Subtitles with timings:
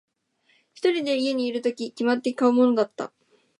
[0.73, 3.13] 一人で家にいるとき、決まって買うものだった。